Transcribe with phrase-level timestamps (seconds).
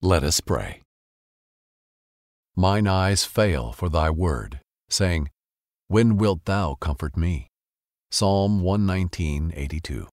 [0.00, 0.82] Let us pray.
[2.54, 5.30] Mine eyes fail for thy word, saying,
[5.88, 7.48] When wilt thou comfort me?
[8.12, 10.06] Psalm 119:82.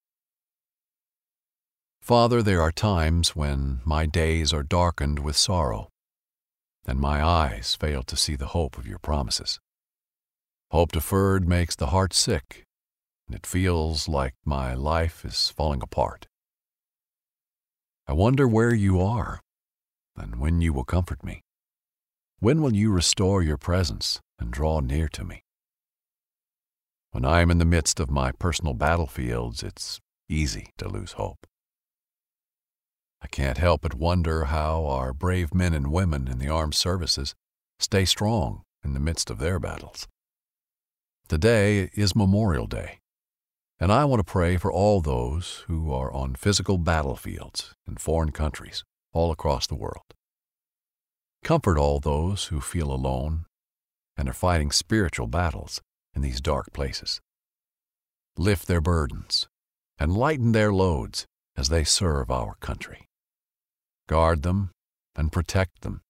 [2.02, 5.90] Father, there are times when my days are darkened with sorrow,
[6.88, 9.60] and my eyes fail to see the hope of your promises.
[10.72, 12.64] Hope deferred makes the heart sick,
[13.28, 16.26] and it feels like my life is falling apart.
[18.08, 19.42] I wonder where you are
[20.18, 21.42] and when you will comfort me.
[22.40, 25.44] When will you restore your presence and draw near to me?
[27.12, 31.48] When I am in the midst of my personal battlefields, it's easy to lose hope.
[33.22, 37.34] I can't help but wonder how our brave men and women in the armed services
[37.80, 40.08] stay strong in the midst of their battles.
[41.28, 43.00] Today is Memorial Day,
[43.80, 48.32] and I want to pray for all those who are on physical battlefields in foreign
[48.32, 48.84] countries
[49.16, 50.14] all across the world.
[51.44, 53.46] Comfort all those who feel alone
[54.18, 55.82] and are fighting spiritual battles
[56.14, 57.22] in these dark places.
[58.38, 59.48] Lift their burdens
[59.98, 63.08] and lighten their loads as they serve our country.
[64.08, 64.72] Guard them
[65.16, 66.02] and protect them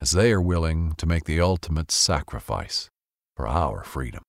[0.00, 2.88] as they are willing to make the ultimate sacrifice
[3.36, 4.22] for our freedom.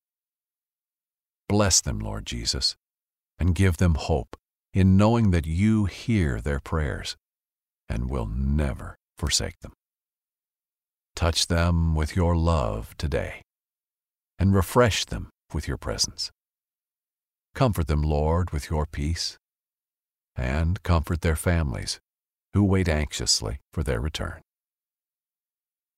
[1.48, 2.76] Bless them, Lord Jesus,
[3.39, 4.36] and give them hope
[4.73, 7.16] in knowing that you hear their prayers
[7.92, 9.73] and will never forsake them.
[11.16, 13.42] Touch them with your love today
[14.39, 16.31] and refresh them with your presence.
[17.53, 19.38] Comfort them, Lord, with your peace,
[20.36, 22.00] and comfort their families
[22.53, 24.42] who wait anxiously for their return.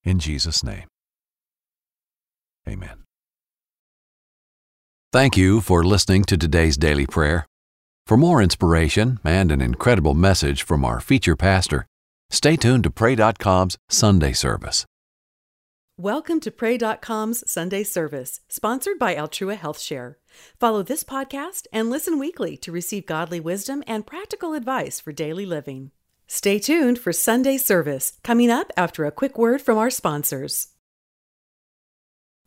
[0.03, 0.87] In Jesus' name,
[2.67, 3.03] amen.
[5.11, 7.45] Thank you for listening to today's daily prayer.
[8.05, 11.87] For more inspiration and an incredible message from our feature pastor,
[12.29, 14.85] stay tuned to Pray.com's Sunday service.
[15.97, 20.17] Welcome to Pray.com's Sunday service, sponsored by Altrua Health Share.
[20.59, 25.45] Follow this podcast and listen weekly to receive godly wisdom and practical advice for daily
[25.45, 25.91] living.
[26.27, 30.67] Stay tuned for Sunday service, coming up after a quick word from our sponsors.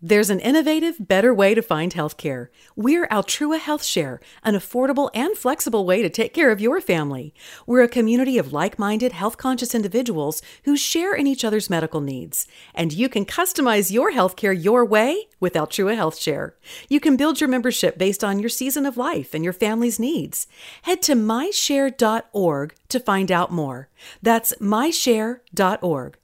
[0.03, 2.49] There's an innovative, better way to find healthcare.
[2.77, 7.33] We're Altrua Health Share, an affordable and flexible way to take care of your family.
[7.67, 12.03] We're a community of like minded, health conscious individuals who share in each other's medical
[12.03, 12.47] needs.
[12.75, 16.55] And you can customize your healthcare your way with Altrua Health Share.
[16.91, 20.47] You can build your membership based on your season of life and your family's needs.
[20.83, 23.89] Head to myshare.org to find out more.
[24.21, 26.19] That's myshare.org.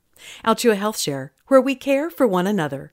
[0.44, 2.93] Altrua Health Share, where we care for one another.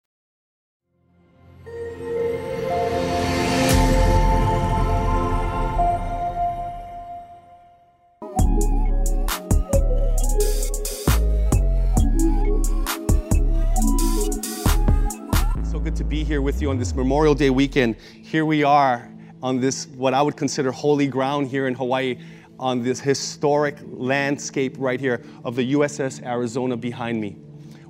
[16.01, 17.95] to be here with you on this Memorial Day weekend.
[17.95, 19.07] Here we are
[19.43, 22.17] on this, what I would consider holy ground here in Hawaii,
[22.57, 27.37] on this historic landscape right here of the USS Arizona behind me.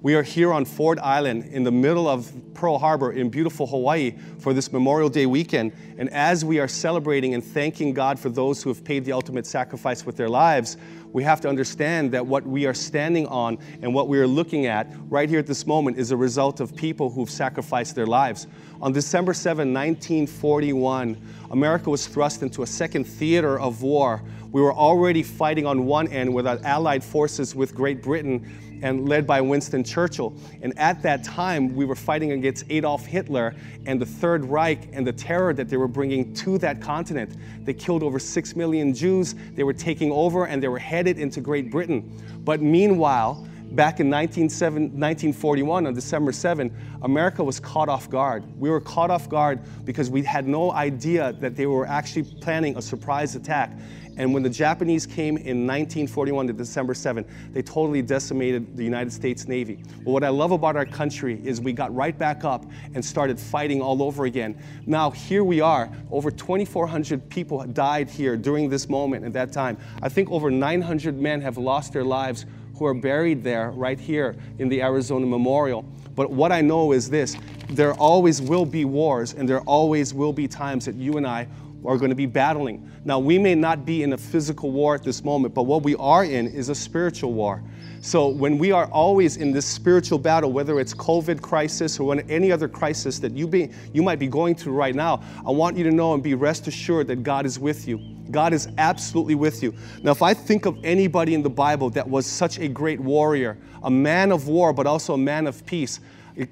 [0.03, 4.15] We are here on Ford Island in the middle of Pearl Harbor in beautiful Hawaii
[4.39, 5.73] for this Memorial Day weekend.
[5.99, 9.45] And as we are celebrating and thanking God for those who have paid the ultimate
[9.45, 10.77] sacrifice with their lives,
[11.13, 14.65] we have to understand that what we are standing on and what we are looking
[14.65, 18.47] at right here at this moment is a result of people who've sacrificed their lives.
[18.81, 21.15] On December 7, 1941,
[21.51, 24.23] America was thrust into a second theater of war.
[24.51, 29.07] We were already fighting on one end with our allied forces with Great Britain and
[29.07, 30.33] led by Winston Churchill.
[30.61, 33.55] And at that time, we were fighting against Adolf Hitler
[33.85, 37.35] and the Third Reich and the terror that they were bringing to that continent.
[37.63, 39.35] They killed over six million Jews.
[39.53, 42.11] They were taking over and they were headed into Great Britain.
[42.43, 46.71] But meanwhile, back in 1941 on December 7,
[47.03, 48.43] America was caught off guard.
[48.59, 52.77] We were caught off guard because we had no idea that they were actually planning
[52.77, 53.71] a surprise attack.
[54.17, 59.11] And when the Japanese came in 1941 to December 7, they totally decimated the United
[59.11, 59.83] States Navy.
[60.03, 63.39] But what I love about our country is we got right back up and started
[63.39, 64.61] fighting all over again.
[64.85, 65.89] Now, here we are.
[66.11, 69.77] Over 2,400 people died here during this moment at that time.
[70.03, 72.45] I think over 900 men have lost their lives
[72.81, 75.85] who are buried there right here in the Arizona Memorial.
[76.15, 77.37] But what I know is this
[77.69, 81.47] there always will be wars, and there always will be times that you and I
[81.85, 82.91] are going to be battling.
[83.05, 85.95] Now, we may not be in a physical war at this moment, but what we
[85.97, 87.61] are in is a spiritual war.
[88.01, 92.51] So, when we are always in this spiritual battle, whether it's COVID crisis or any
[92.51, 95.83] other crisis that you, be, you might be going through right now, I want you
[95.83, 97.99] to know and be rest assured that God is with you.
[98.31, 99.73] God is absolutely with you.
[100.03, 103.57] Now, if I think of anybody in the Bible that was such a great warrior,
[103.83, 105.99] a man of war, but also a man of peace,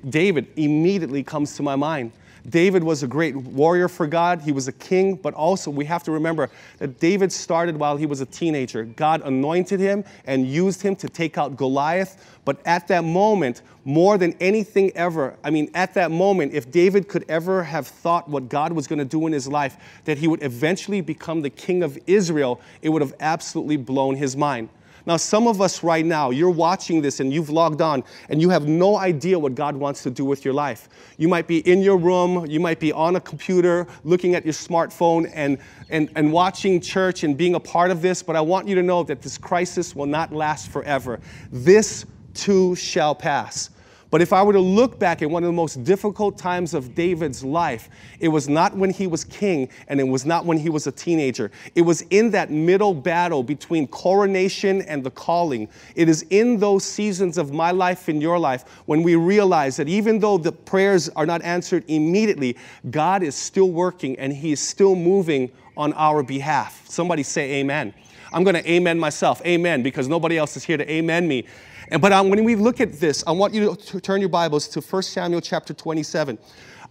[0.09, 2.11] David immediately comes to my mind.
[2.49, 4.41] David was a great warrior for God.
[4.41, 8.05] He was a king, but also we have to remember that David started while he
[8.05, 8.83] was a teenager.
[8.83, 12.39] God anointed him and used him to take out Goliath.
[12.45, 17.07] But at that moment, more than anything ever, I mean, at that moment, if David
[17.07, 20.27] could ever have thought what God was going to do in his life, that he
[20.27, 24.69] would eventually become the king of Israel, it would have absolutely blown his mind.
[25.05, 28.49] Now, some of us right now, you're watching this and you've logged on and you
[28.49, 30.89] have no idea what God wants to do with your life.
[31.17, 34.53] You might be in your room, you might be on a computer looking at your
[34.53, 35.57] smartphone and,
[35.89, 38.83] and, and watching church and being a part of this, but I want you to
[38.83, 41.19] know that this crisis will not last forever.
[41.51, 43.69] This too shall pass.
[44.11, 46.95] But if I were to look back at one of the most difficult times of
[46.95, 47.89] David's life,
[48.19, 50.91] it was not when he was king and it was not when he was a
[50.91, 51.51] teenager.
[51.75, 55.69] It was in that middle battle between coronation and the calling.
[55.95, 59.87] It is in those seasons of my life and your life when we realize that
[59.87, 62.57] even though the prayers are not answered immediately,
[62.89, 66.83] God is still working and he is still moving on our behalf.
[66.89, 67.93] Somebody say amen.
[68.31, 69.41] I'm going to amen myself.
[69.45, 71.45] Amen, because nobody else is here to amen me.
[71.91, 74.67] And, but um, when we look at this, I want you to turn your Bibles
[74.69, 76.37] to 1 Samuel chapter 27.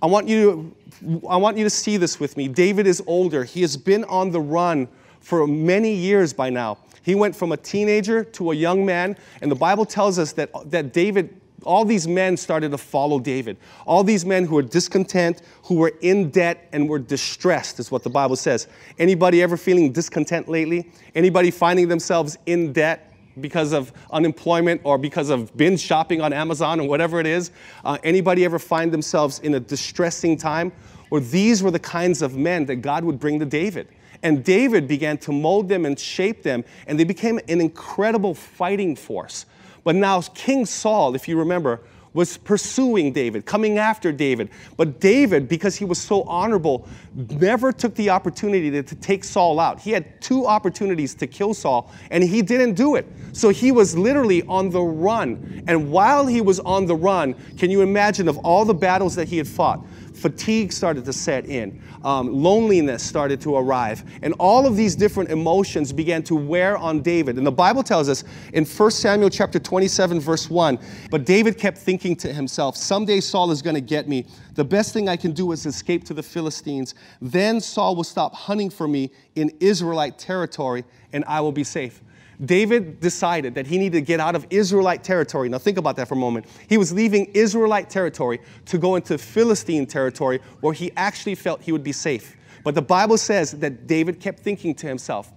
[0.03, 2.49] I want you to, I want you to see this with me.
[2.49, 3.45] David is older.
[3.45, 4.89] He has been on the run
[5.21, 6.79] for many years by now.
[7.03, 10.51] He went from a teenager to a young man, and the Bible tells us that,
[10.71, 13.57] that David, all these men started to follow David.
[13.87, 18.03] All these men who were discontent, who were in debt, and were distressed, is what
[18.03, 18.67] the Bible says.
[18.99, 20.91] Anybody ever feeling discontent lately?
[21.15, 23.08] Anybody finding themselves in debt?
[23.41, 27.51] Because of unemployment or because of binge shopping on Amazon or whatever it is?
[27.85, 30.73] Uh, anybody ever find themselves in a distressing time?
[31.11, 33.89] Or these were the kinds of men that God would bring to David.
[34.23, 38.97] And David began to mold them and shape them, and they became an incredible fighting
[38.97, 39.47] force.
[39.85, 41.81] But now, King Saul, if you remember,
[42.15, 44.51] was pursuing David, coming after David.
[44.77, 49.61] But David, because he was so honorable, never took the opportunity to, to, take Saul
[49.61, 49.81] out.
[49.81, 53.07] He had two opportunities to kill Saul, and he didn't do it.
[53.33, 55.63] So he was literally on the run.
[55.67, 59.29] And while he was on the run, can you imagine of all the battles that
[59.29, 59.85] he had fought?
[60.19, 65.31] Fatigue started to set in, um, loneliness started to arrive, and all of these different
[65.31, 67.39] emotions began to wear on David.
[67.39, 70.79] And the Bible tells us in 1 Samuel chapter 27, verse 1,
[71.11, 74.27] but David kept thinking to himself, someday Saul is going to get me.
[74.55, 76.95] The best thing I can do is escape to the Philistines.
[77.23, 82.03] Then Saul will stop hunting for me in Israelite territory, and I will be safe.
[82.45, 85.49] David decided that he needed to get out of Israelite territory.
[85.49, 86.47] Now, think about that for a moment.
[86.69, 91.73] He was leaving Israelite territory to go into Philistine territory where he actually felt he
[91.73, 92.37] would be safe.
[92.63, 95.33] But the Bible says that David kept thinking to himself,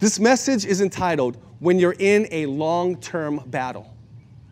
[0.00, 3.94] this message is entitled, When You're in a Long Term Battle.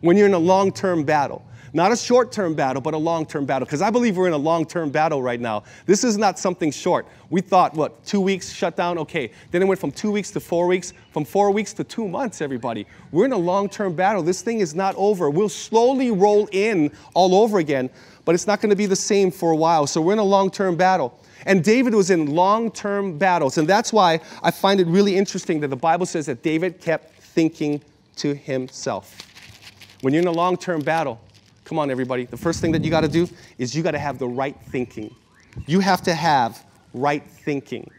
[0.01, 1.43] When you're in a long term battle.
[1.73, 3.65] Not a short term battle, but a long term battle.
[3.65, 5.63] Because I believe we're in a long term battle right now.
[5.85, 7.07] This is not something short.
[7.29, 8.97] We thought, what, two weeks shut down?
[8.97, 9.31] Okay.
[9.51, 12.41] Then it went from two weeks to four weeks, from four weeks to two months,
[12.41, 12.87] everybody.
[13.11, 14.23] We're in a long term battle.
[14.23, 15.29] This thing is not over.
[15.29, 17.89] We'll slowly roll in all over again,
[18.25, 19.87] but it's not going to be the same for a while.
[19.87, 21.19] So we're in a long term battle.
[21.45, 23.57] And David was in long term battles.
[23.57, 27.15] And that's why I find it really interesting that the Bible says that David kept
[27.21, 27.81] thinking
[28.17, 29.25] to himself.
[30.01, 31.19] When you're in a long term battle,
[31.69, 32.25] Come on, everybody.
[32.25, 34.59] The first thing that you got to do is you got to have the right
[34.69, 35.15] thinking.
[35.67, 37.91] You have to have right thinking.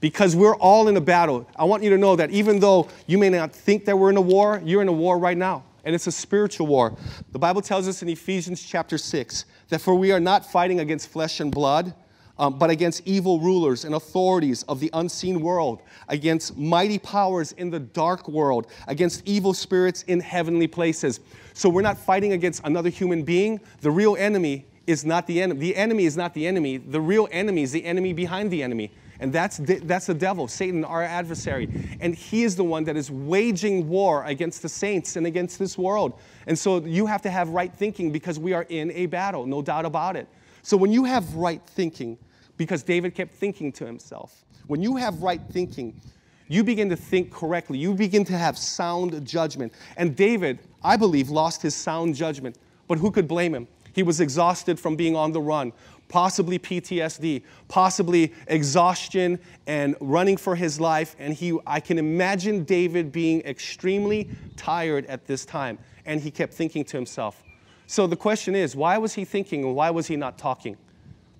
[0.00, 1.46] Because we're all in a battle.
[1.54, 4.16] I want you to know that even though you may not think that we're in
[4.16, 5.64] a war, you're in a war right now.
[5.84, 6.96] And it's a spiritual war.
[7.32, 11.10] The Bible tells us in Ephesians chapter 6 that for we are not fighting against
[11.10, 11.92] flesh and blood,
[12.40, 17.68] um, but against evil rulers and authorities of the unseen world, against mighty powers in
[17.68, 21.20] the dark world, against evil spirits in heavenly places.
[21.52, 23.60] So we're not fighting against another human being.
[23.82, 25.60] The real enemy is not the enemy.
[25.60, 26.78] The enemy is not the enemy.
[26.78, 28.90] The real enemy is the enemy behind the enemy.
[29.20, 31.68] And that's, that's the devil, Satan, our adversary.
[32.00, 35.76] And he is the one that is waging war against the saints and against this
[35.76, 36.18] world.
[36.46, 39.60] And so you have to have right thinking because we are in a battle, no
[39.60, 40.26] doubt about it.
[40.62, 42.16] So when you have right thinking,
[42.60, 44.44] because David kept thinking to himself.
[44.66, 45.98] When you have right thinking,
[46.46, 47.78] you begin to think correctly.
[47.78, 49.72] You begin to have sound judgment.
[49.96, 52.56] And David, I believe, lost his sound judgment.
[52.86, 53.66] But who could blame him?
[53.94, 55.72] He was exhausted from being on the run,
[56.10, 61.16] possibly PTSD, possibly exhaustion and running for his life.
[61.18, 65.78] And he, I can imagine David being extremely tired at this time.
[66.04, 67.42] And he kept thinking to himself.
[67.86, 70.76] So the question is, why was he thinking and why was he not talking?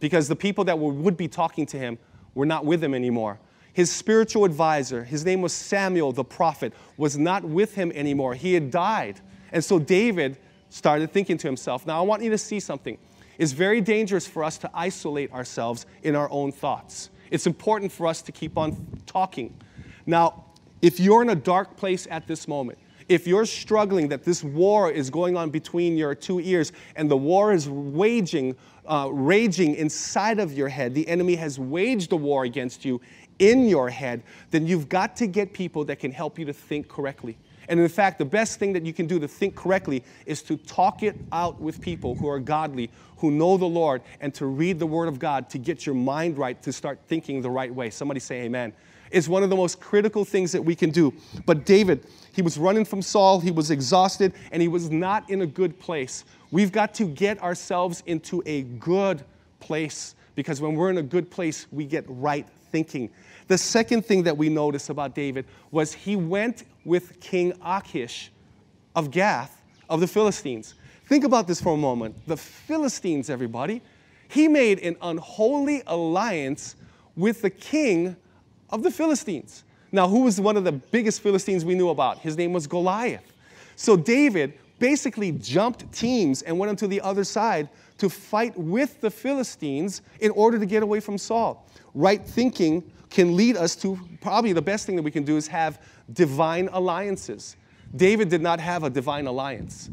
[0.01, 1.99] Because the people that would be talking to him
[2.35, 3.39] were not with him anymore.
[3.73, 8.35] His spiritual advisor, his name was Samuel the prophet, was not with him anymore.
[8.35, 9.21] He had died.
[9.53, 10.39] And so David
[10.71, 12.99] started thinking to himself, Now I want you to see something.
[13.39, 17.11] It's very dangerous for us to isolate ourselves in our own thoughts.
[17.31, 19.57] It's important for us to keep on talking.
[20.05, 20.45] Now,
[20.83, 22.79] if you're in a dark place at this moment,
[23.09, 27.17] if you're struggling that this war is going on between your two ears and the
[27.17, 28.57] war is waging
[28.91, 33.01] uh, raging inside of your head, the enemy has waged a war against you
[33.39, 36.89] in your head, then you've got to get people that can help you to think
[36.89, 37.39] correctly.
[37.69, 40.57] And in fact, the best thing that you can do to think correctly is to
[40.57, 44.81] talk it out with people who are godly, who know the Lord, and to read
[44.81, 47.89] the Word of God to get your mind right, to start thinking the right way.
[47.91, 48.73] Somebody say amen.
[49.11, 51.13] It's one of the most critical things that we can do.
[51.47, 55.43] But David, he was running from Saul, he was exhausted, and he was not in
[55.43, 56.25] a good place.
[56.51, 59.25] We've got to get ourselves into a good
[59.59, 63.11] place because when we're in a good place, we get right thinking.
[63.49, 68.31] The second thing that we notice about David was he went with King Achish
[68.95, 70.75] of Gath of the Philistines.
[71.07, 72.15] Think about this for a moment.
[72.29, 73.83] The Philistines, everybody,
[74.29, 76.77] he made an unholy alliance
[77.17, 78.17] with the king
[78.71, 79.65] of the Philistines.
[79.93, 82.19] Now, who was one of the biggest Philistines we knew about?
[82.19, 83.33] His name was Goliath.
[83.77, 89.11] So David basically jumped teams and went onto the other side to fight with the
[89.11, 91.67] Philistines in order to get away from Saul.
[91.95, 95.47] Right thinking can lead us to probably the best thing that we can do is
[95.49, 97.57] have divine alliances.
[97.95, 99.91] David did not have a divine alliance.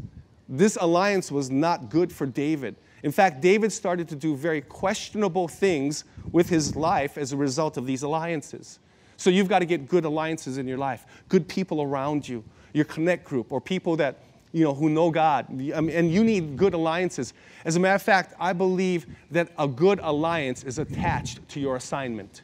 [0.48, 2.76] This alliance was not good for David.
[3.02, 7.76] In fact, David started to do very questionable things with his life as a result
[7.76, 8.78] of these alliances.
[9.16, 12.84] So you've got to get good alliances in your life, good people around you, your
[12.84, 14.18] connect group, or people that
[14.52, 15.48] you know, who know God.
[15.48, 17.34] And you need good alliances.
[17.64, 21.76] As a matter of fact, I believe that a good alliance is attached to your
[21.76, 22.42] assignment.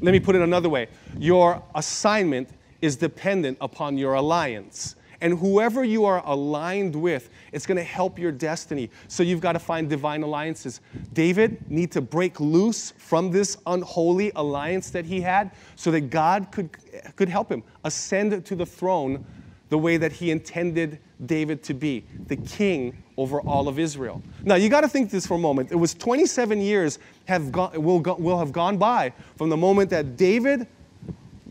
[0.00, 2.48] Let me put it another way your assignment
[2.80, 4.94] is dependent upon your alliance.
[5.20, 8.90] And whoever you are aligned with, it's going to help your destiny.
[9.08, 10.80] So you've got to find divine alliances.
[11.12, 16.50] David need to break loose from this unholy alliance that he had so that God
[16.50, 16.70] could,
[17.16, 19.24] could help him ascend to the throne
[19.68, 24.22] the way that he intended David to be, the king over all of Israel.
[24.44, 25.72] Now, you got to think this for a moment.
[25.72, 30.16] It was 27 years have gone, will, will have gone by from the moment that
[30.16, 30.66] David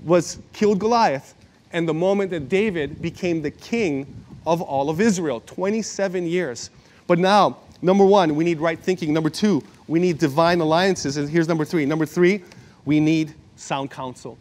[0.04, 1.34] was killed Goliath
[1.72, 5.42] and the moment that David became the king of all of Israel.
[5.46, 6.70] 27 years.
[7.08, 9.14] But now, number one, we need right thinking.
[9.14, 11.18] Number two, we need divine alliances.
[11.18, 11.86] And here's number three.
[11.86, 12.44] Number three,
[12.86, 14.38] we need sound counsel.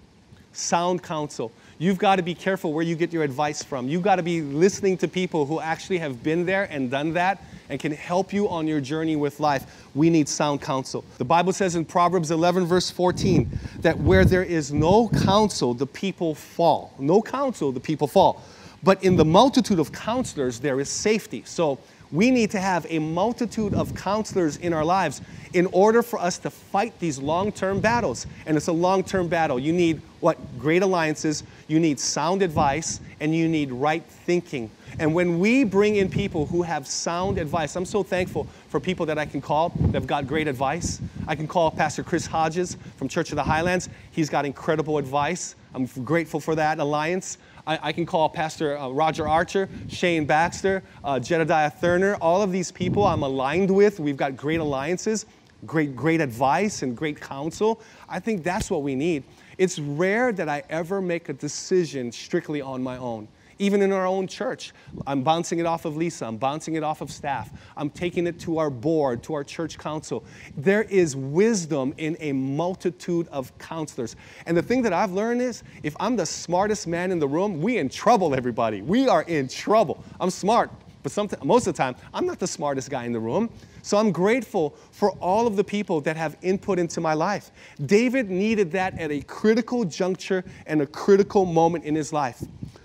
[0.53, 1.53] Sound counsel.
[1.79, 3.89] You've got to be careful where you get your advice from.
[3.89, 7.43] You've got to be listening to people who actually have been there and done that
[7.69, 9.89] and can help you on your journey with life.
[9.95, 11.05] We need sound counsel.
[11.19, 15.87] The Bible says in Proverbs 11, verse 14, that where there is no counsel, the
[15.87, 16.93] people fall.
[16.99, 18.43] No counsel, the people fall.
[18.83, 21.43] But in the multitude of counselors, there is safety.
[21.47, 21.79] So
[22.13, 25.23] we need to have a multitude of counselors in our lives
[25.55, 28.27] in order for us to fight these long term battles.
[28.47, 29.59] And it's a long term battle.
[29.59, 30.39] You need what?
[30.59, 34.71] Great alliances, you need sound advice, and you need right thinking.
[34.99, 39.07] And when we bring in people who have sound advice, I'm so thankful for people
[39.07, 41.01] that I can call that have got great advice.
[41.27, 43.89] I can call Pastor Chris Hodges from Church of the Highlands.
[44.13, 45.57] He's got incredible advice.
[45.75, 47.39] I'm grateful for that alliance.
[47.67, 52.53] I, I can call Pastor uh, Roger Archer, Shane Baxter, uh, Jedediah Thurner, all of
[52.53, 53.99] these people I'm aligned with.
[53.99, 55.27] We've got great alliances,
[55.67, 57.81] great, great advice, and great counsel.
[58.09, 59.25] I think that's what we need.
[59.59, 63.29] It's rare that I ever make a decision strictly on my own.
[63.59, 64.73] Even in our own church.
[65.07, 68.39] I'm bouncing it off of Lisa, I'm bouncing it off of staff, I'm taking it
[68.41, 70.25] to our board, to our church council.
[70.57, 74.17] There is wisdom in a multitude of counselors.
[74.47, 77.61] And the thing that I've learned is if I'm the smartest man in the room,
[77.61, 78.83] we in trouble, everybody.
[78.83, 80.03] We are in trouble.
[80.21, 80.71] I'm smart,
[81.03, 83.51] but most of the time, I'm not the smartest guy in the room.
[83.83, 87.51] So I'm grateful for all of the people that have input into my life.
[87.85, 92.43] David needed that at a critical juncture and a critical moment in his life.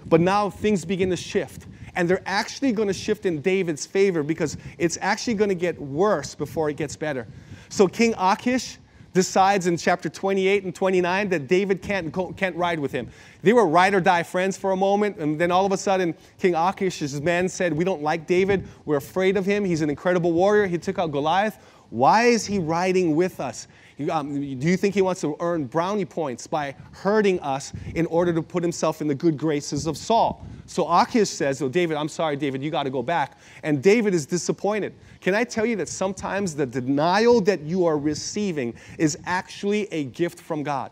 [0.10, 1.68] But now things begin to shift.
[1.96, 5.80] And they're actually going to shift in David's favor because it's actually going to get
[5.80, 7.28] worse before it gets better.
[7.70, 8.78] So King Achish
[9.14, 13.10] decides in chapter 28 and 29 that David can't, go, can't ride with him.
[13.42, 16.14] They were ride or die friends for a moment, and then all of a sudden,
[16.38, 18.68] King Achish's men said, We don't like David.
[18.86, 19.66] We're afraid of him.
[19.66, 20.68] He's an incredible warrior.
[20.68, 21.58] He took out Goliath.
[21.90, 23.68] Why is he riding with us?
[24.10, 28.32] Um, do you think he wants to earn brownie points by hurting us in order
[28.32, 30.46] to put himself in the good graces of Saul?
[30.68, 33.38] So Achish says, Oh, David, I'm sorry, David, you got to go back.
[33.64, 34.94] And David is disappointed.
[35.20, 40.06] Can I tell you that sometimes the denial that you are receiving is actually a
[40.06, 40.92] gift from God?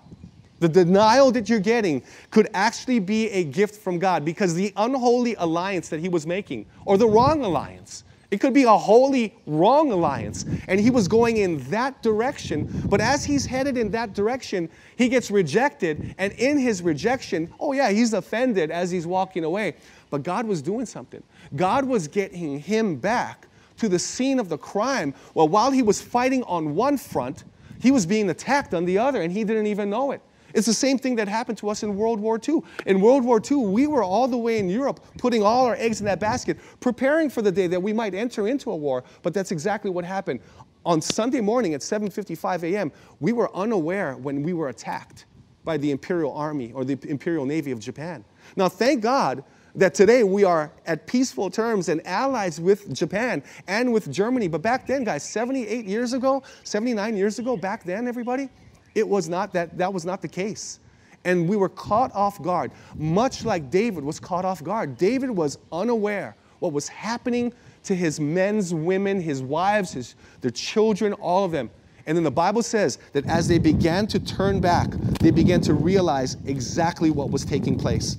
[0.59, 5.35] The denial that you're getting could actually be a gift from God because the unholy
[5.35, 9.91] alliance that he was making, or the wrong alliance, it could be a wholly wrong
[9.91, 10.45] alliance.
[10.67, 12.67] And he was going in that direction.
[12.89, 16.13] But as he's headed in that direction, he gets rejected.
[16.17, 19.75] And in his rejection, oh, yeah, he's offended as he's walking away.
[20.09, 21.23] But God was doing something.
[21.55, 25.13] God was getting him back to the scene of the crime.
[25.33, 27.45] Well, while he was fighting on one front,
[27.79, 30.21] he was being attacked on the other, and he didn't even know it.
[30.57, 32.61] It's the same thing that happened to us in World War II.
[32.87, 35.99] In World War II, we were all the way in Europe, putting all our eggs
[35.99, 39.03] in that basket, preparing for the day that we might enter into a war.
[39.21, 40.39] But that's exactly what happened.
[40.83, 45.25] On Sunday morning at 7:55 a.m., we were unaware when we were attacked
[45.63, 48.25] by the Imperial Army or the Imperial Navy of Japan.
[48.55, 49.43] Now, thank God
[49.75, 54.47] that today we are at peaceful terms and allies with Japan and with Germany.
[54.47, 58.49] But back then, guys, 78 years ago, 79 years ago, back then, everybody,
[58.97, 60.79] it was not that, that was not the case.
[61.23, 64.97] And we were caught off guard, much like David was caught off guard.
[64.97, 71.13] David was unaware what was happening to his men's women, his wives, his, their children,
[71.13, 71.69] all of them.
[72.07, 75.73] And then the Bible says that as they began to turn back, they began to
[75.73, 78.17] realize exactly what was taking place.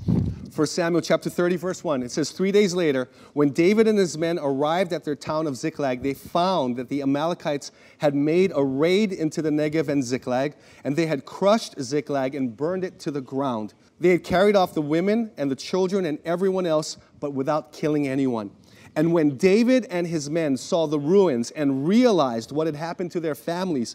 [0.54, 4.18] 1 Samuel chapter 30, verse 1, it says, Three days later, when David and his
[4.18, 8.62] men arrived at their town of Ziklag, they found that the Amalekites had made a
[8.62, 10.54] raid into the Negev and Ziklag,
[10.84, 13.72] and they had crushed Ziklag and burned it to the ground.
[14.00, 18.08] They had carried off the women and the children and everyone else, but without killing
[18.08, 18.50] anyone.
[18.98, 23.20] And when David and his men saw the ruins and realized what had happened to
[23.20, 23.94] their families,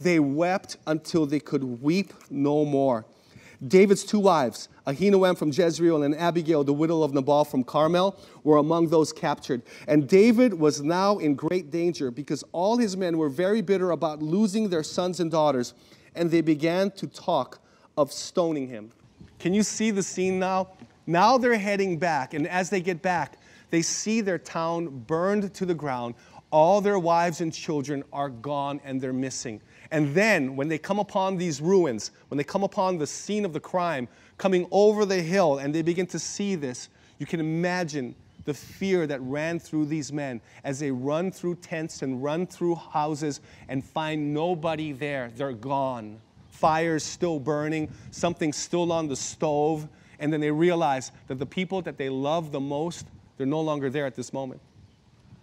[0.00, 3.04] they wept until they could weep no more.
[3.66, 8.58] David's two wives, Ahinoam from Jezreel and Abigail, the widow of Nabal from Carmel, were
[8.58, 9.60] among those captured.
[9.88, 14.22] And David was now in great danger because all his men were very bitter about
[14.22, 15.74] losing their sons and daughters,
[16.14, 17.58] and they began to talk
[17.98, 18.92] of stoning him.
[19.40, 20.68] Can you see the scene now?
[21.08, 23.36] Now they're heading back, and as they get back,
[23.70, 26.14] they see their town burned to the ground.
[26.50, 29.60] All their wives and children are gone and they're missing.
[29.90, 33.52] And then, when they come upon these ruins, when they come upon the scene of
[33.52, 38.14] the crime, coming over the hill, and they begin to see this, you can imagine
[38.44, 42.74] the fear that ran through these men as they run through tents and run through
[42.74, 45.30] houses and find nobody there.
[45.34, 46.20] They're gone.
[46.50, 51.82] Fire's still burning, something's still on the stove, and then they realize that the people
[51.82, 54.60] that they love the most they're no longer there at this moment.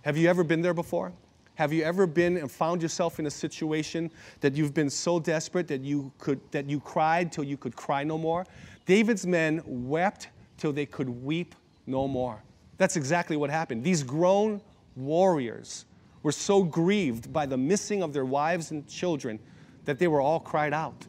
[0.03, 1.11] Have you ever been there before?
[1.55, 5.67] Have you ever been and found yourself in a situation that you've been so desperate
[5.67, 8.45] that you could that you cried till you could cry no more?
[8.85, 11.53] David's men wept till they could weep
[11.85, 12.41] no more.
[12.77, 13.83] That's exactly what happened.
[13.83, 14.61] These grown
[14.95, 15.85] warriors
[16.23, 19.39] were so grieved by the missing of their wives and children
[19.85, 21.05] that they were all cried out.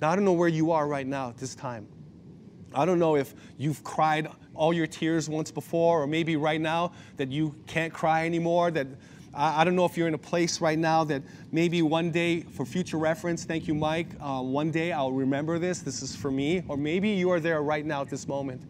[0.00, 1.88] Now, I don't know where you are right now at this time.
[2.74, 6.92] I don't know if you've cried all your tears once before, or maybe right now
[7.16, 8.70] that you can't cry anymore.
[8.70, 8.86] That
[9.34, 12.40] I, I don't know if you're in a place right now that maybe one day,
[12.40, 15.80] for future reference, thank you, Mike, uh, one day I'll remember this.
[15.80, 16.62] This is for me.
[16.68, 18.60] Or maybe you are there right now at this moment.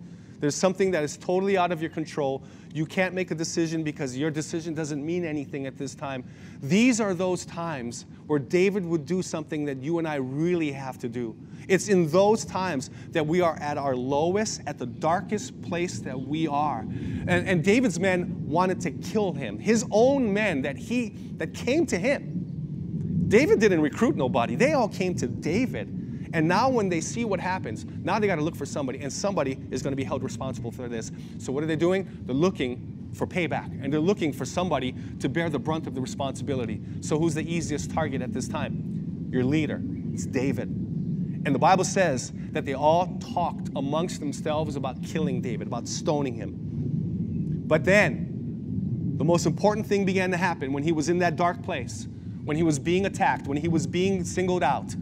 [0.41, 2.43] There's something that is totally out of your control.
[2.73, 6.25] You can't make a decision because your decision doesn't mean anything at this time.
[6.63, 10.99] These are those times where David would do something that you and I really have
[10.99, 11.35] to do.
[11.69, 16.21] It's in those times that we are at our lowest, at the darkest place that
[16.21, 16.81] we are.
[16.81, 19.59] And, and David's men wanted to kill him.
[19.59, 23.25] His own men that he that came to him.
[23.29, 24.55] David didn't recruit nobody.
[24.55, 25.96] They all came to David
[26.33, 29.13] And now, when they see what happens, now they got to look for somebody, and
[29.13, 31.13] somebody is going to be held responsible for this.
[31.39, 32.09] So, what are they doing?
[32.25, 36.01] They're looking for payback, and they're looking for somebody to bear the brunt of the
[36.01, 36.81] responsibility.
[37.01, 39.29] So, who's the easiest target at this time?
[39.31, 39.81] Your leader.
[40.13, 40.69] It's David.
[40.69, 46.35] And the Bible says that they all talked amongst themselves about killing David, about stoning
[46.35, 47.63] him.
[47.67, 51.63] But then, the most important thing began to happen when he was in that dark
[51.63, 52.09] place,
[52.45, 54.95] when he was being attacked, when he was being singled out.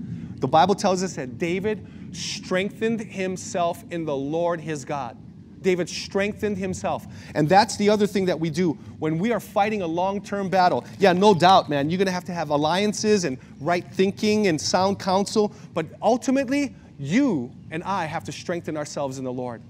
[0.44, 5.16] The Bible tells us that David strengthened himself in the Lord his God.
[5.62, 7.06] David strengthened himself.
[7.34, 10.50] And that's the other thing that we do when we are fighting a long term
[10.50, 10.84] battle.
[10.98, 14.60] Yeah, no doubt, man, you're going to have to have alliances and right thinking and
[14.60, 15.54] sound counsel.
[15.72, 19.62] But ultimately, you and I have to strengthen ourselves in the Lord.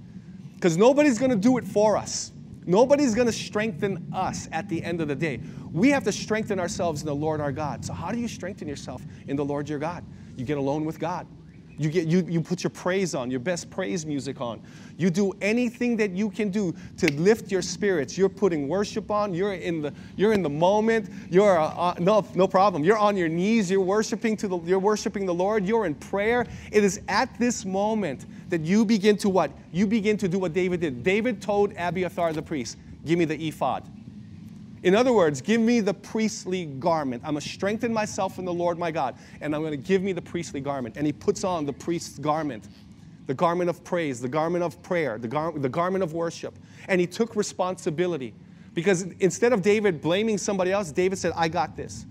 [0.57, 2.33] Because nobody's going to do it for us.
[2.67, 5.41] Nobody's going to strengthen us at the end of the day.
[5.73, 7.85] We have to strengthen ourselves in the Lord our God.
[7.85, 10.05] So, how do you strengthen yourself in the Lord your God?
[10.37, 11.27] You get alone with God.
[11.77, 14.63] You, get, you, you put your praise on, your best praise music on.
[14.97, 18.17] You do anything that you can do to lift your spirits.
[18.17, 19.35] You're putting worship on.
[19.35, 21.11] You're in the, you're in the moment.
[21.31, 22.85] You're uh, uh, no, no problem.
[22.85, 23.71] You're on your knees.
[23.71, 25.67] You're worshiping to the, you're worshiping the Lord.
[25.67, 26.47] You're in prayer.
[26.71, 29.51] It is at this moment that you begin to what?
[29.73, 31.03] You begin to do what David did.
[31.03, 33.89] David told Abiathar the priest, "Give me the ephod."
[34.83, 37.23] In other words, give me the priestly garment.
[37.25, 40.03] I'm going to strengthen myself in the Lord my God, and I'm going to give
[40.03, 40.99] me the priestly garment.
[40.99, 42.69] And he puts on the priest's garment,
[43.27, 46.59] the garment of praise, the garment of prayer, the, gar- the garment of worship.
[46.87, 48.35] And he took responsibility.
[48.75, 52.05] Because instead of David blaming somebody else, David said, I got this.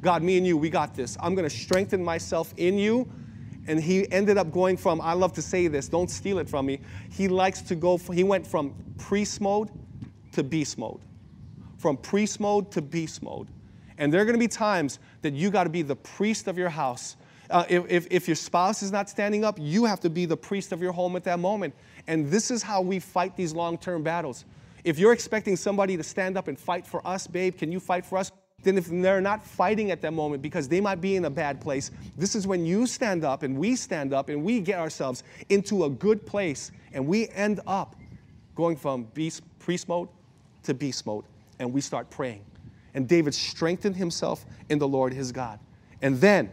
[0.00, 1.16] God, me and you, we got this.
[1.20, 3.10] I'm going to strengthen myself in you.
[3.70, 6.66] And he ended up going from, I love to say this, don't steal it from
[6.66, 6.80] me.
[7.10, 9.70] He likes to go, he went from priest mode
[10.32, 11.00] to beast mode
[11.80, 13.48] from priest mode to beast mode.
[13.98, 16.56] And there are going to be times that you got to be the priest of
[16.58, 17.16] your house.
[17.48, 20.36] Uh, if, if, if your spouse is not standing up, you have to be the
[20.36, 21.74] priest of your home at that moment.
[22.06, 24.44] And this is how we fight these long term battles.
[24.84, 28.06] If you're expecting somebody to stand up and fight for us, babe, can you fight
[28.06, 28.30] for us?
[28.62, 31.60] Then, if they're not fighting at that moment because they might be in a bad
[31.60, 35.22] place, this is when you stand up and we stand up and we get ourselves
[35.48, 37.96] into a good place and we end up
[38.54, 40.08] going from beast, priest mode
[40.64, 41.24] to beast mode
[41.58, 42.44] and we start praying.
[42.94, 45.58] And David strengthened himself in the Lord his God.
[46.02, 46.50] And then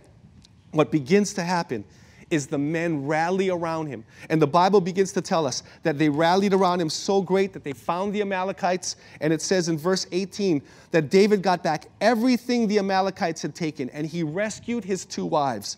[0.72, 1.84] what begins to happen
[2.30, 4.04] is the men rally around him.
[4.30, 7.64] And the Bible begins to tell us that they rallied around him so great that
[7.64, 8.98] they found the Amalekites.
[9.22, 10.62] And it says in verse 18
[10.92, 15.78] that David got back everything the Amalekites had taken, and he rescued his two wives.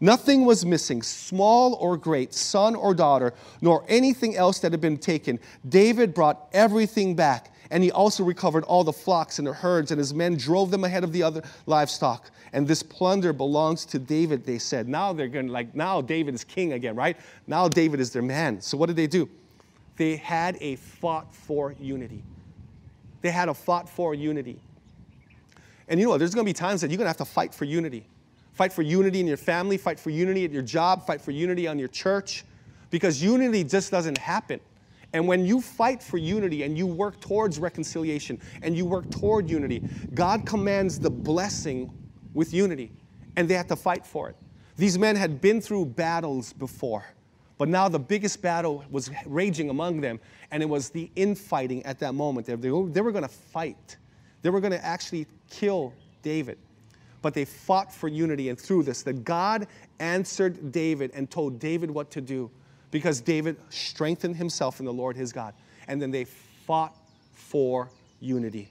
[0.00, 4.96] Nothing was missing, small or great, son or daughter, nor anything else that had been
[4.96, 5.38] taken.
[5.68, 7.52] David brought everything back.
[7.70, 10.82] And he also recovered all the flocks and the herds, and his men drove them
[10.84, 12.30] ahead of the other livestock.
[12.52, 14.88] And this plunder belongs to David, they said.
[14.88, 17.16] Now they're going to, like, now David is king again, right?
[17.46, 18.60] Now David is their man.
[18.60, 19.28] So what did they do?
[19.96, 22.24] They had a fought for unity.
[23.22, 24.58] They had a fought for unity.
[25.88, 26.18] And you know what?
[26.18, 28.06] There's going to be times that you're going to have to fight for unity.
[28.54, 31.68] Fight for unity in your family, fight for unity at your job, fight for unity
[31.68, 32.44] on your church.
[32.90, 34.60] Because unity just doesn't happen.
[35.12, 39.50] And when you fight for unity and you work towards reconciliation and you work toward
[39.50, 39.82] unity,
[40.14, 41.92] God commands the blessing
[42.32, 42.92] with unity,
[43.36, 44.36] and they had to fight for it.
[44.76, 47.04] These men had been through battles before,
[47.58, 50.20] but now the biggest battle was raging among them,
[50.52, 52.46] and it was the infighting at that moment.
[52.46, 53.96] They were, they were going to fight,
[54.42, 55.92] they were going to actually kill
[56.22, 56.58] David.
[57.22, 59.66] But they fought for unity, and through this, that God
[59.98, 62.50] answered David and told David what to do
[62.90, 65.54] because David strengthened himself in the Lord his God.
[65.88, 66.94] And then they fought
[67.32, 68.68] for unity.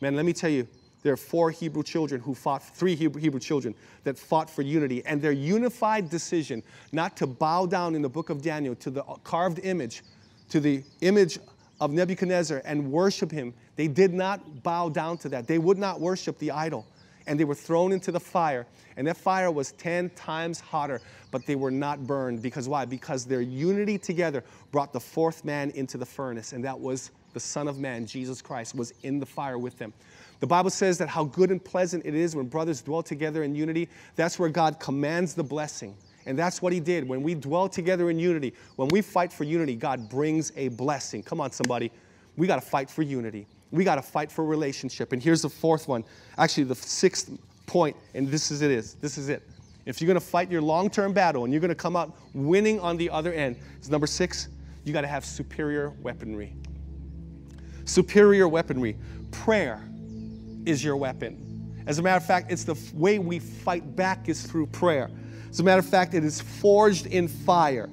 [0.00, 0.66] Man, let me tell you,
[1.02, 5.04] there are four Hebrew children who fought, three Hebrew, children that fought for unity.
[5.04, 6.62] And their unified decision
[6.92, 10.02] not to bow down in the book of Daniel to the carved image,
[10.50, 11.38] to the image
[11.80, 15.48] of Nebuchadnezzar and worship him, they did not bow down to that.
[15.48, 16.86] They would not worship the idol
[17.26, 18.66] and they were thrown into the fire.
[18.96, 22.42] And that fire was 10 times hotter, but they were not burned.
[22.42, 22.84] Because why?
[22.84, 27.40] Because their unity together brought the fourth man into the furnace, and that was the
[27.40, 29.92] Son of Man, Jesus Christ, was in the fire with them.
[30.40, 33.54] The Bible says that how good and pleasant it is when brothers dwell together in
[33.54, 33.88] unity.
[34.16, 35.96] That's where God commands the blessing.
[36.26, 37.08] And that's what he did.
[37.08, 41.22] When we dwell together in unity, when we fight for unity, God brings a blessing.
[41.22, 41.90] Come on, somebody.
[42.36, 43.46] We got to fight for unity.
[43.72, 45.12] We got to fight for relationship.
[45.12, 46.04] And here's the fourth one,
[46.38, 47.30] actually, the sixth
[47.66, 48.94] point, and this is it is.
[48.94, 49.42] This is it.
[49.86, 52.16] If you're going to fight your long term battle and you're going to come out
[52.34, 54.48] winning on the other end, it's number six,
[54.84, 56.54] you got to have superior weaponry.
[57.84, 58.96] Superior weaponry.
[59.32, 59.82] Prayer
[60.66, 61.84] is your weapon.
[61.86, 65.10] As a matter of fact, it's the way we fight back is through prayer.
[65.50, 67.90] As a matter of fact, it is forged in fire.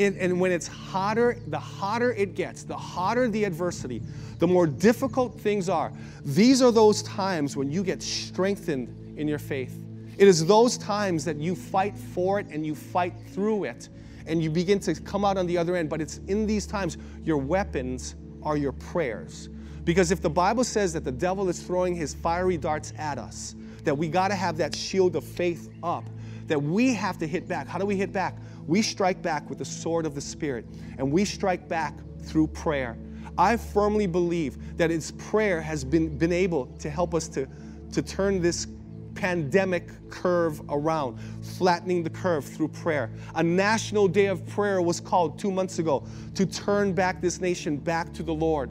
[0.00, 4.00] And, and when it's hotter, the hotter it gets, the hotter the adversity,
[4.38, 5.92] the more difficult things are.
[6.24, 9.78] These are those times when you get strengthened in your faith.
[10.16, 13.90] It is those times that you fight for it and you fight through it
[14.26, 15.90] and you begin to come out on the other end.
[15.90, 19.50] But it's in these times your weapons are your prayers.
[19.84, 23.54] Because if the Bible says that the devil is throwing his fiery darts at us,
[23.84, 26.04] that we got to have that shield of faith up,
[26.46, 27.66] that we have to hit back.
[27.66, 28.36] How do we hit back?
[28.70, 30.64] We strike back with the sword of the Spirit,
[30.96, 32.96] and we strike back through prayer.
[33.36, 37.48] I firmly believe that it's prayer has been, been able to help us to,
[37.90, 38.68] to turn this
[39.16, 41.18] pandemic curve around,
[41.58, 43.10] flattening the curve through prayer.
[43.34, 46.06] A national day of prayer was called two months ago
[46.36, 48.70] to turn back this nation back to the Lord.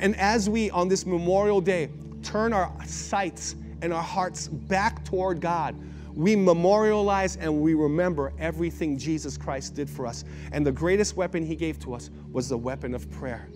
[0.00, 1.88] And as we, on this Memorial Day,
[2.22, 5.74] turn our sights and our hearts back toward God,
[6.14, 10.24] we memorialize and we remember everything Jesus Christ did for us.
[10.52, 13.48] And the greatest weapon He gave to us was the weapon of prayer.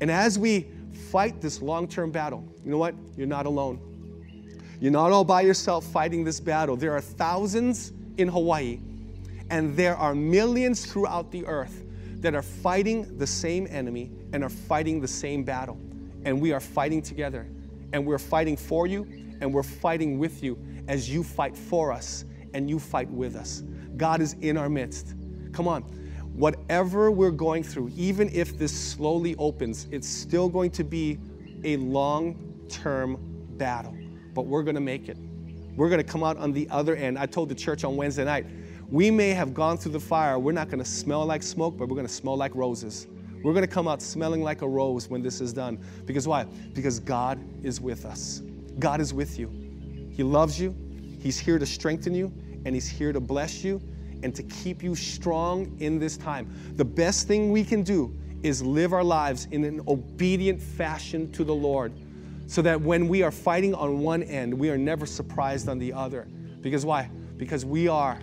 [0.00, 0.66] And as we
[1.10, 2.94] fight this long term battle, you know what?
[3.16, 3.80] You're not alone.
[4.80, 6.76] You're not all by yourself fighting this battle.
[6.76, 8.80] There are thousands in Hawaii,
[9.50, 11.84] and there are millions throughout the earth
[12.20, 15.78] that are fighting the same enemy and are fighting the same battle.
[16.24, 17.46] And we are fighting together.
[17.92, 19.06] And we're fighting for you,
[19.40, 23.62] and we're fighting with you as you fight for us and you fight with us.
[23.96, 25.14] God is in our midst.
[25.52, 25.82] Come on.
[26.34, 31.18] Whatever we're going through, even if this slowly opens, it's still going to be
[31.62, 32.36] a long
[32.68, 33.18] term
[33.56, 33.96] battle
[34.34, 35.16] but we're going to make it.
[35.76, 37.18] We're going to come out on the other end.
[37.18, 38.46] I told the church on Wednesday night,
[38.90, 40.38] we may have gone through the fire.
[40.38, 43.06] We're not going to smell like smoke, but we're going to smell like roses.
[43.42, 45.78] We're going to come out smelling like a rose when this is done.
[46.06, 46.44] Because why?
[46.74, 48.42] Because God is with us.
[48.78, 49.63] God is with you.
[50.14, 50.74] He loves you.
[51.20, 52.32] He's here to strengthen you,
[52.64, 53.80] and He's here to bless you
[54.22, 56.50] and to keep you strong in this time.
[56.76, 61.44] The best thing we can do is live our lives in an obedient fashion to
[61.44, 61.92] the Lord
[62.46, 65.92] so that when we are fighting on one end, we are never surprised on the
[65.92, 66.26] other.
[66.60, 67.10] Because why?
[67.36, 68.18] Because we are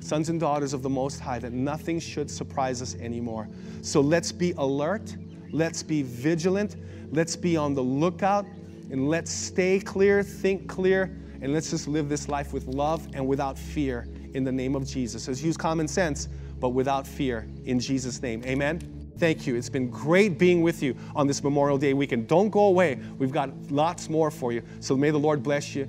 [0.00, 3.48] sons and daughters of the Most High, that nothing should surprise us anymore.
[3.82, 5.16] So let's be alert,
[5.52, 6.76] let's be vigilant,
[7.12, 8.44] let's be on the lookout,
[8.90, 13.26] and let's stay clear, think clear, and let's just live this life with love and
[13.26, 15.26] without fear in the name of Jesus.
[15.26, 16.28] Let's use common sense,
[16.60, 18.42] but without fear in Jesus' name.
[18.44, 18.80] Amen.
[19.18, 19.56] Thank you.
[19.56, 22.28] It's been great being with you on this Memorial Day weekend.
[22.28, 22.98] Don't go away.
[23.18, 24.62] We've got lots more for you.
[24.80, 25.88] So may the Lord bless you,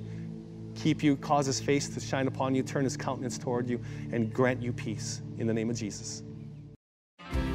[0.74, 3.80] keep you, cause his face to shine upon you, turn his countenance toward you,
[4.12, 6.22] and grant you peace in the name of Jesus.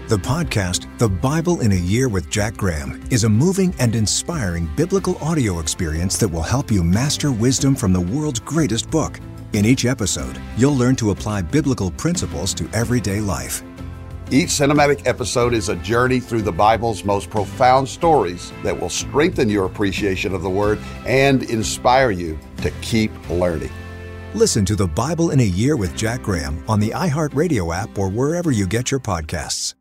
[0.10, 4.68] The podcast, The Bible in a Year with Jack Graham, is a moving and inspiring
[4.76, 9.20] biblical audio experience that will help you master wisdom from the world's greatest book.
[9.54, 13.62] In each episode, you'll learn to apply biblical principles to everyday life.
[14.32, 19.48] Each cinematic episode is a journey through the Bible's most profound stories that will strengthen
[19.48, 23.70] your appreciation of the Word and inspire you to keep learning.
[24.34, 28.10] Listen to The Bible in a Year with Jack Graham on the iHeartRadio app or
[28.10, 29.76] wherever you get your podcasts.